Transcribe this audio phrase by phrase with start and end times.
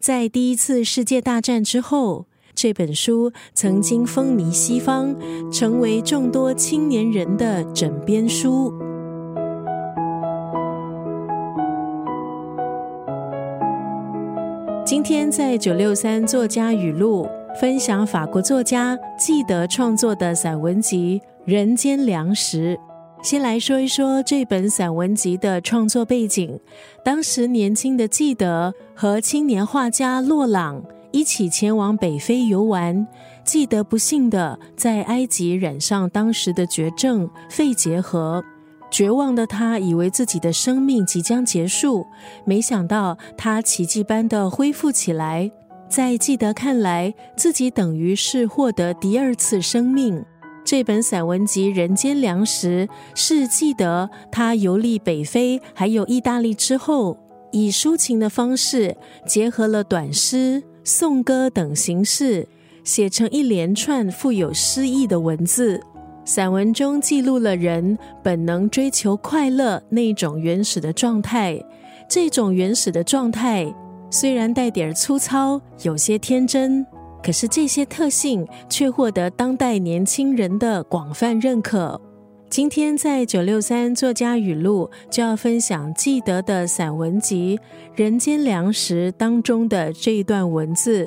[0.00, 5.14] 在第一次世界大战之后，这本书曾经风靡西方，
[5.52, 8.72] 成为众多青年人的枕边书。
[14.86, 17.28] 今天在九六三作家语录
[17.60, 22.74] 分享法国作家纪德创作的散文集《人间粮食》。
[23.22, 26.58] 先来说一说这本散文集的创作背景。
[27.04, 30.82] 当时年轻的纪德和青年画家洛朗
[31.12, 33.06] 一起前往北非游玩，
[33.44, 38.42] 记得不幸的在埃及染上当时的绝症肺结核。
[38.90, 42.06] 绝望的他以为自己的生命即将结束，
[42.46, 45.50] 没想到他奇迹般的恢复起来。
[45.90, 50.24] 在记得看来，自己等于是获得第二次生命。
[50.70, 57.18] 这本散文集《人间粮食》是记得他游历北非还有意大利之后，
[57.50, 58.96] 以抒情的方式
[59.26, 62.46] 结合了短诗、颂歌等形式，
[62.84, 65.80] 写成一连串富有诗意的文字。
[66.24, 71.60] 散文中记录了人本能追求快乐那种原始的状态，
[72.08, 73.74] 这种原始的状态
[74.08, 76.86] 虽然带点粗糙，有些天真，
[77.22, 82.00] 可是这些特性却获得当代年轻人的广泛认可。
[82.48, 87.56] 今天在九六三作家语录就要分享记得的散文集
[87.94, 91.06] 《人间粮食》当中的这一段文字：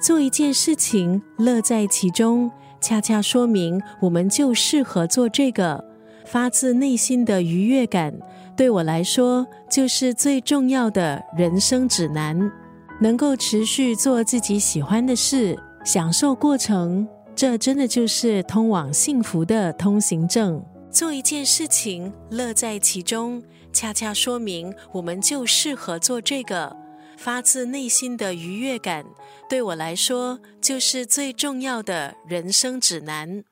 [0.00, 2.50] 做一件事情，乐在其中。
[2.80, 5.82] 恰恰说明，我们就适合做这个
[6.24, 8.14] 发自内心的愉悦感。
[8.56, 12.48] 对我来说，就是最重要的人生指南。
[12.98, 20.64] 能够持续做自己喜欢的事，享受过程，这真的就是通往幸福的通行证。
[20.90, 26.74] 做一件事情，乐在其中，恰恰说明我们就适合做这个。
[27.18, 29.04] 发自内心的愉悦感，
[29.48, 33.42] 对我来说就是最重要的人生指南。